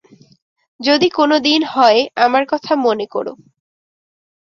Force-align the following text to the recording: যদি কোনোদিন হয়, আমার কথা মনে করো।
যদি 0.79 1.07
কোনোদিন 1.09 1.61
হয়, 1.65 1.99
আমার 2.15 2.43
কথা 2.49 2.75
মনে 2.75 3.05
করো। 3.05 3.33